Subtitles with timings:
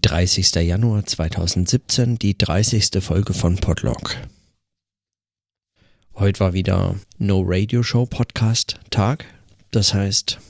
[0.00, 0.54] 30.
[0.56, 2.90] Januar 2017, die 30.
[3.00, 4.16] Folge von Podlog.
[6.14, 9.24] Heute war wieder No Radio Show Podcast Tag.
[9.70, 10.40] Das heißt,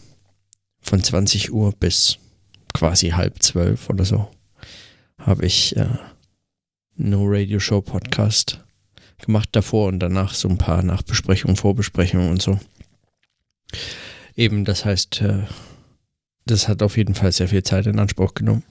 [0.80, 2.19] von 20 Uhr bis
[2.72, 4.30] quasi halb zwölf oder so
[5.19, 5.88] habe ich äh,
[6.97, 8.61] No Radio Show Podcast
[9.19, 12.58] gemacht davor und danach so ein paar Nachbesprechungen, Vorbesprechungen und so.
[14.37, 15.45] Eben, das heißt, äh,
[16.47, 18.65] das hat auf jeden Fall sehr viel Zeit in Anspruch genommen.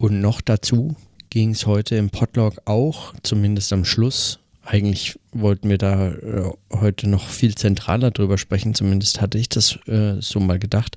[0.00, 0.96] Und noch dazu
[1.28, 4.38] ging es heute im Podlog auch, zumindest am Schluss.
[4.64, 9.76] Eigentlich wollten wir da äh, heute noch viel zentraler drüber sprechen, zumindest hatte ich das
[9.88, 10.96] äh, so mal gedacht.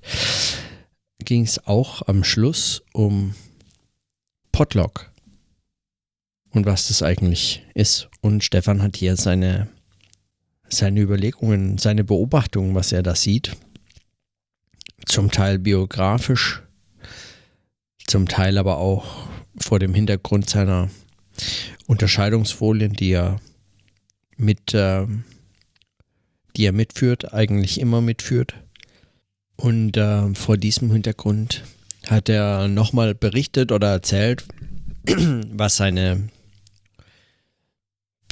[1.20, 3.36] Ging es auch am Schluss um
[4.54, 5.12] Podlog
[6.52, 8.08] und was das eigentlich ist.
[8.22, 9.68] Und Stefan hat hier seine,
[10.70, 13.58] seine Überlegungen, seine Beobachtungen, was er da sieht.
[15.06, 16.64] Zum Teil biografisch,
[18.08, 20.90] zum Teil aber auch vor dem Hintergrund seiner
[21.88, 23.40] Unterscheidungsfolien, die er
[24.38, 25.06] mit, äh,
[26.56, 28.56] die er mitführt, eigentlich immer mitführt.
[29.56, 31.64] Und äh, vor diesem Hintergrund
[32.08, 34.44] hat er nochmal berichtet oder erzählt,
[35.06, 36.30] was seine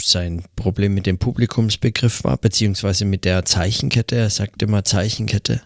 [0.03, 4.15] sein Problem mit dem Publikumsbegriff war, beziehungsweise mit der Zeichenkette.
[4.15, 5.61] Er sagt immer Zeichenkette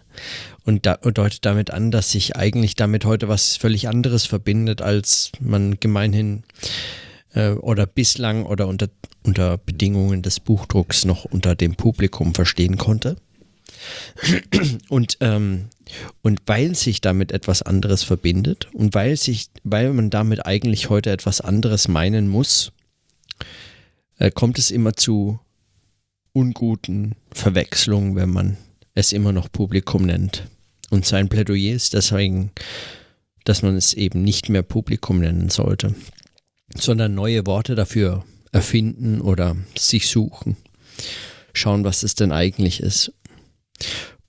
[0.64, 4.82] und, da, und deutet damit an, dass sich eigentlich damit heute was völlig anderes verbindet,
[4.82, 6.42] als man gemeinhin
[7.34, 8.88] äh, oder bislang oder unter,
[9.22, 13.16] unter Bedingungen des Buchdrucks noch unter dem Publikum verstehen konnte.
[14.88, 15.68] Und, ähm,
[16.22, 21.10] und weil sich damit etwas anderes verbindet und weil sich, weil man damit eigentlich heute
[21.10, 22.72] etwas anderes meinen muss,
[24.18, 25.38] äh, kommt es immer zu
[26.32, 28.56] unguten Verwechslungen, wenn man
[28.94, 30.48] es immer noch Publikum nennt.
[30.90, 32.52] Und sein Plädoyer ist deswegen,
[33.44, 35.94] dass man es eben nicht mehr Publikum nennen sollte,
[36.74, 40.56] sondern neue Worte dafür erfinden oder sich suchen.
[41.52, 43.12] Schauen, was es denn eigentlich ist.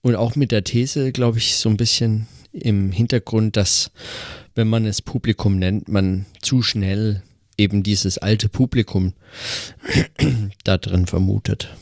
[0.02, 3.92] Und auch mit der These, glaube ich, so ein bisschen im Hintergrund, dass
[4.56, 7.22] wenn man es Publikum nennt, man zu schnell
[7.57, 9.13] eben dieses alte Publikum
[10.63, 11.75] da drin vermutet.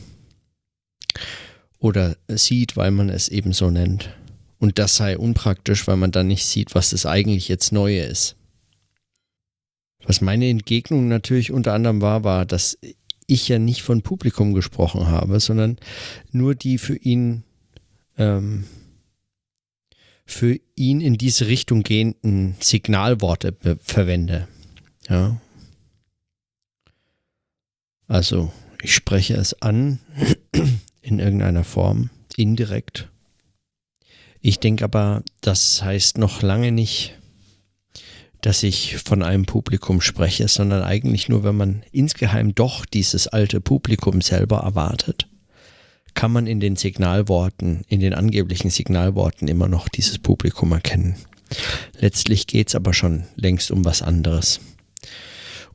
[1.78, 4.10] Oder sieht, weil man es eben so nennt.
[4.58, 8.36] Und das sei unpraktisch, weil man dann nicht sieht, was das eigentlich jetzt Neue ist.
[10.04, 12.78] Was meine Entgegnung natürlich unter anderem war, war, dass
[13.26, 15.78] ich ja nicht von Publikum gesprochen habe, sondern
[16.30, 17.42] nur die für ihn
[18.16, 18.64] ähm,
[20.24, 24.48] für ihn in diese Richtung gehenden Signalworte verwende.
[25.08, 25.40] Ja,
[28.08, 28.52] also
[28.82, 29.98] ich spreche es an
[31.02, 33.08] in irgendeiner Form, indirekt.
[34.40, 37.18] Ich denke aber, das heißt noch lange nicht,
[38.42, 43.60] dass ich von einem Publikum spreche, sondern eigentlich nur, wenn man insgeheim doch dieses alte
[43.60, 45.26] Publikum selber erwartet,
[46.14, 51.16] kann man in den Signalworten, in den angeblichen Signalworten immer noch dieses Publikum erkennen.
[51.98, 54.60] Letztlich geht es aber schon längst um was anderes.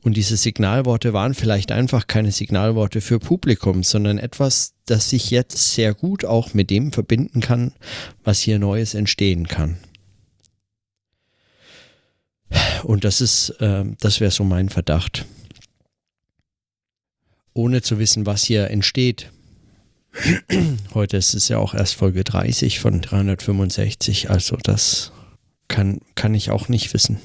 [0.02, 5.74] Und diese Signalworte waren vielleicht einfach keine Signalworte für Publikum, sondern etwas, das sich jetzt
[5.74, 7.72] sehr gut auch mit dem verbinden kann,
[8.24, 9.78] was hier Neues entstehen kann.
[12.82, 15.24] Und das ist, äh, das wäre so mein Verdacht.
[17.54, 19.30] Ohne zu wissen, was hier entsteht.
[20.94, 25.12] Heute ist es ja auch erst Folge 30 von 365, also das
[25.68, 27.18] kann, kann ich auch nicht wissen.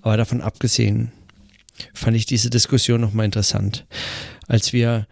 [0.00, 1.12] Aber davon abgesehen,
[1.94, 3.86] fand ich diese Diskussion nochmal interessant.
[4.46, 5.06] Als wir,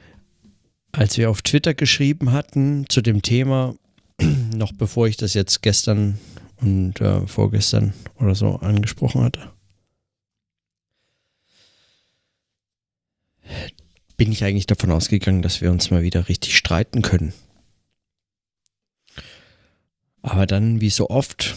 [0.93, 3.75] als wir auf Twitter geschrieben hatten zu dem Thema,
[4.55, 6.19] noch bevor ich das jetzt gestern
[6.61, 9.53] und äh, vorgestern oder so angesprochen hatte,
[14.17, 17.33] bin ich eigentlich davon ausgegangen, dass wir uns mal wieder richtig streiten können.
[20.23, 21.55] Aber dann, wie so oft,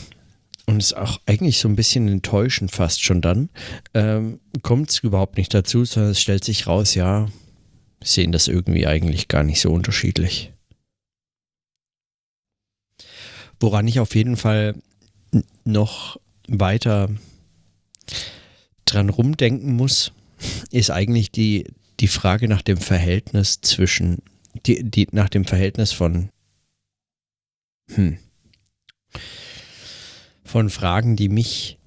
[0.65, 3.49] und ist auch eigentlich so ein bisschen enttäuschend fast schon dann,
[3.93, 7.27] ähm, kommt es überhaupt nicht dazu, sondern es stellt sich raus, ja,
[8.03, 10.53] sehen das irgendwie eigentlich gar nicht so unterschiedlich.
[13.59, 14.75] Woran ich auf jeden Fall
[15.63, 17.09] noch weiter
[18.85, 20.13] dran rumdenken muss,
[20.71, 21.65] ist eigentlich die,
[21.99, 24.23] die Frage nach dem Verhältnis zwischen,
[24.65, 26.29] die, die, nach dem Verhältnis von,
[27.93, 28.17] hm,
[30.51, 31.79] von Fragen, die mich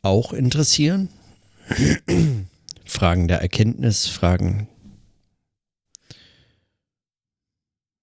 [0.00, 1.10] auch interessieren.
[2.86, 4.68] Fragen der Erkenntnis, Fragen,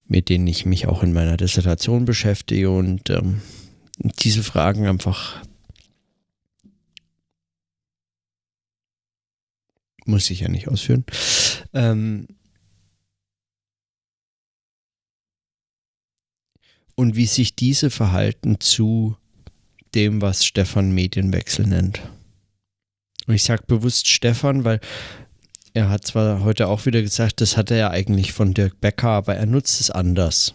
[0.05, 3.41] mit denen ich mich auch in meiner Dissertation beschäftige und ähm,
[3.97, 5.41] diese Fragen einfach
[10.05, 11.05] muss ich ja nicht ausführen.
[11.73, 12.27] Ähm,
[16.93, 19.17] und wie sich diese verhalten zu
[19.95, 22.01] dem, was Stefan Medienwechsel nennt.
[23.27, 24.79] Und ich sage bewusst Stefan, weil
[25.73, 29.09] er hat zwar heute auch wieder gesagt, das hat er ja eigentlich von Dirk Becker,
[29.09, 30.53] aber er nutzt es anders,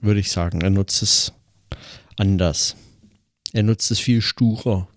[0.00, 0.60] würde ich sagen.
[0.62, 1.32] Er nutzt es
[2.16, 2.76] anders.
[3.52, 4.88] Er nutzt es viel sturer.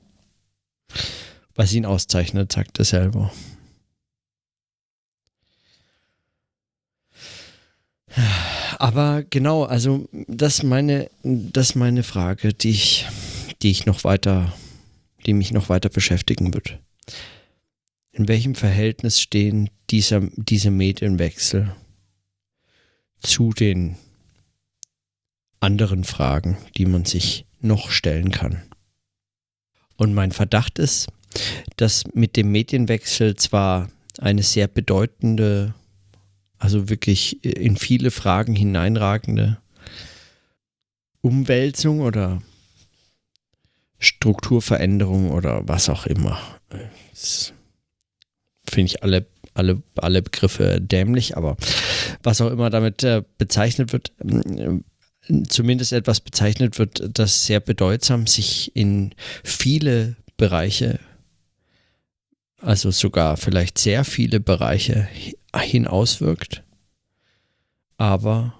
[1.55, 3.31] Was ihn auszeichnet, sagt er selber.
[8.77, 13.07] Aber genau, also das meine, das meine Frage, die ich,
[13.61, 14.53] die ich noch weiter,
[15.25, 16.79] die mich noch weiter beschäftigen wird.
[18.11, 21.75] In welchem Verhältnis stehen dieser, diese Medienwechsel
[23.19, 23.95] zu den
[25.59, 28.63] anderen Fragen, die man sich noch stellen kann?
[29.95, 31.07] Und mein Verdacht ist,
[31.77, 35.73] dass mit dem Medienwechsel zwar eine sehr bedeutende,
[36.57, 39.57] also wirklich in viele Fragen hineinragende
[41.21, 42.41] Umwälzung oder
[44.21, 46.39] Strukturveränderung oder was auch immer.
[48.69, 49.25] Finde ich alle,
[49.55, 51.57] alle, alle Begriffe dämlich, aber
[52.21, 54.79] was auch immer damit äh, bezeichnet wird, äh,
[55.49, 60.99] zumindest etwas bezeichnet wird, das sehr bedeutsam sich in viele Bereiche
[62.61, 65.07] also sogar vielleicht sehr viele Bereiche
[65.55, 66.63] hinauswirkt,
[67.97, 68.53] aber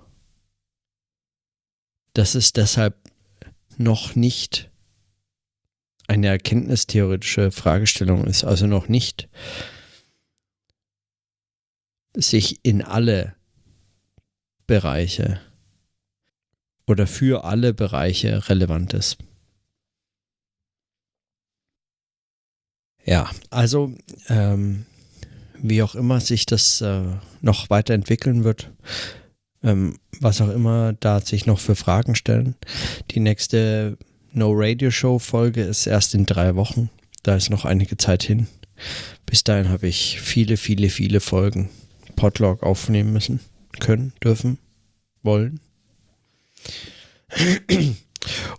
[2.13, 2.95] dass es deshalb
[3.77, 4.70] noch nicht
[6.11, 9.29] eine erkenntnistheoretische Fragestellung ist, also noch nicht
[12.13, 13.33] sich in alle
[14.67, 15.39] Bereiche
[16.85, 19.19] oder für alle Bereiche relevant ist.
[23.05, 23.95] Ja, also
[24.27, 24.85] ähm,
[25.59, 27.03] wie auch immer sich das äh,
[27.39, 28.69] noch weiterentwickeln wird,
[29.63, 32.55] ähm, was auch immer da sich noch für Fragen stellen.
[33.11, 33.97] Die nächste
[34.33, 36.89] No Radio Show Folge ist erst in drei Wochen.
[37.23, 38.47] Da ist noch einige Zeit hin.
[39.25, 41.69] Bis dahin habe ich viele, viele, viele Folgen
[42.15, 43.41] Podlog aufnehmen müssen,
[43.79, 44.57] können, dürfen,
[45.21, 45.59] wollen.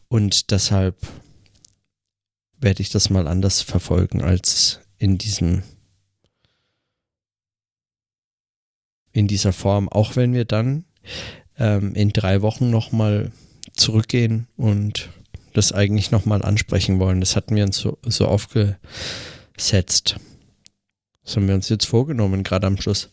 [0.09, 0.97] Und deshalb
[2.59, 5.63] werde ich das mal anders verfolgen als in diesem
[9.13, 10.85] in dieser Form, auch wenn wir dann
[11.59, 13.31] ähm, in drei Wochen nochmal
[13.75, 15.11] zurückgehen und
[15.53, 17.21] das eigentlich nochmal ansprechen wollen.
[17.21, 20.17] Das hatten wir uns so, so aufgesetzt.
[21.25, 23.11] Das haben wir uns jetzt vorgenommen, gerade am Schluss.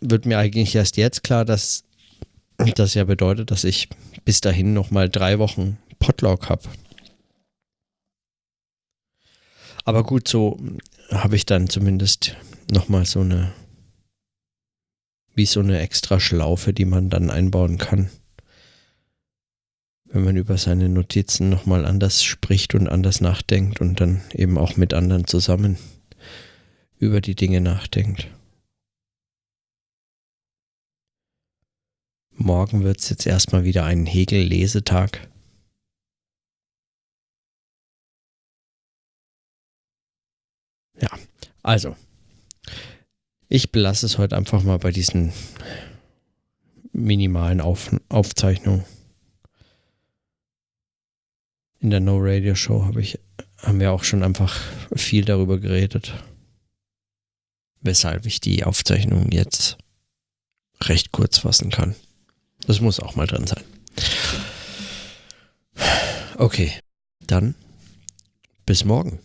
[0.00, 1.84] Wird mir eigentlich erst jetzt klar, dass
[2.74, 3.88] das ja bedeutet, dass ich
[4.24, 6.68] bis dahin nochmal drei Wochen Podlog habe.
[9.84, 10.60] Aber gut, so
[11.10, 12.36] habe ich dann zumindest
[12.70, 13.52] nochmal so eine,
[15.34, 18.10] wie so eine extra Schlaufe, die man dann einbauen kann.
[20.10, 24.76] Wenn man über seine Notizen nochmal anders spricht und anders nachdenkt und dann eben auch
[24.76, 25.76] mit anderen zusammen
[26.98, 28.28] über die Dinge nachdenkt.
[32.30, 35.28] Morgen wird es jetzt erstmal wieder ein Hegel-Lesetag.
[41.00, 41.10] Ja,
[41.62, 41.96] also,
[43.48, 45.32] ich belasse es heute einfach mal bei diesen
[46.92, 48.84] minimalen Auf Aufzeichnungen.
[51.80, 53.02] In der No Radio Show habe
[53.58, 54.60] haben wir auch schon einfach
[54.94, 56.12] viel darüber geredet,
[57.80, 59.78] weshalb ich die Aufzeichnung jetzt
[60.82, 61.94] recht kurz fassen kann.
[62.66, 63.62] Das muss auch mal drin sein.
[66.36, 66.72] Okay,
[67.20, 67.54] dann
[68.66, 69.20] bis morgen.